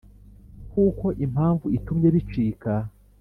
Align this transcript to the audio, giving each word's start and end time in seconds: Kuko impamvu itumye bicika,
Kuko 0.71 1.05
impamvu 1.25 1.65
itumye 1.77 2.07
bicika, 2.15 2.73